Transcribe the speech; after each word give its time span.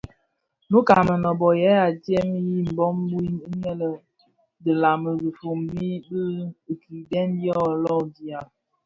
Nnouka 0.65 0.91
a 1.01 1.07
Mënōbō 1.09 1.47
yè 1.63 1.71
adyèm 1.87 2.29
i 2.39 2.41
mbōg 2.69 2.95
wui 3.11 3.25
inne 3.47 3.71
dhi 4.61 4.71
nlaňi 4.75 5.11
dhifombi 5.21 5.87
di 6.65 6.73
kidèè 6.81 7.23
dyo 7.37 7.57
londinga. 7.83 8.39